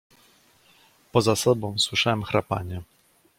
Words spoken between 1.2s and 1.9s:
sobą